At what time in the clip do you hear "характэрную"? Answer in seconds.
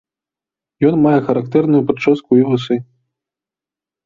1.27-1.81